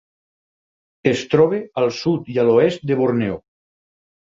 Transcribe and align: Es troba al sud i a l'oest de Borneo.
Es 1.11 1.21
troba 1.35 1.59
al 1.83 1.93
sud 1.99 2.33
i 2.37 2.41
a 2.41 2.49
l'oest 2.51 2.91
de 2.93 3.01
Borneo. 3.05 3.39